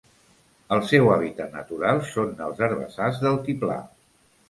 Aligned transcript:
El 0.77 0.81
seu 0.91 1.09
hàbitat 1.17 1.53
natural 1.59 2.03
són 2.15 2.35
els 2.49 2.67
herbassars 2.71 3.25
d'altiplà. 3.27 3.83